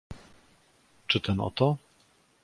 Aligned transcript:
"Czy 1.07 1.19
ten 1.19 1.39
oto?" 1.39 1.77